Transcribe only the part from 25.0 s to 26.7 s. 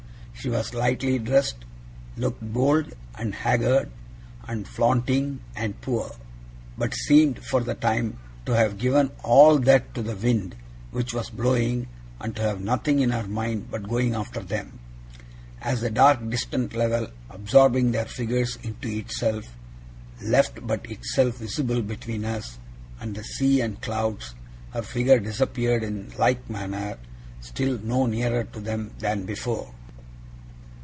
disappeared in like